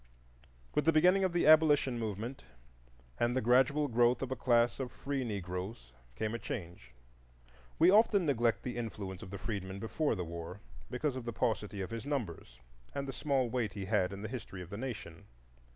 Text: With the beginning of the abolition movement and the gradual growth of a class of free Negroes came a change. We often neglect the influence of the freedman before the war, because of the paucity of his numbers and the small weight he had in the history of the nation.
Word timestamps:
With 0.73 0.85
the 0.85 0.91
beginning 0.91 1.23
of 1.23 1.31
the 1.31 1.45
abolition 1.45 1.99
movement 1.99 2.43
and 3.19 3.37
the 3.37 3.39
gradual 3.39 3.87
growth 3.87 4.23
of 4.23 4.31
a 4.31 4.35
class 4.35 4.79
of 4.79 4.91
free 4.91 5.23
Negroes 5.23 5.93
came 6.15 6.33
a 6.33 6.39
change. 6.39 6.89
We 7.77 7.91
often 7.91 8.25
neglect 8.25 8.63
the 8.63 8.77
influence 8.77 9.21
of 9.21 9.29
the 9.29 9.37
freedman 9.37 9.77
before 9.77 10.15
the 10.15 10.23
war, 10.25 10.59
because 10.89 11.15
of 11.15 11.25
the 11.25 11.33
paucity 11.33 11.81
of 11.81 11.91
his 11.91 12.07
numbers 12.07 12.57
and 12.95 13.07
the 13.07 13.13
small 13.13 13.47
weight 13.47 13.73
he 13.73 13.85
had 13.85 14.11
in 14.11 14.23
the 14.23 14.27
history 14.27 14.63
of 14.63 14.71
the 14.71 14.75
nation. 14.77 15.25